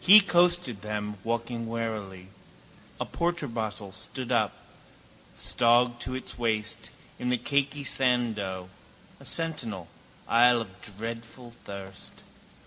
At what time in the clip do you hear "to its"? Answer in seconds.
6.02-6.38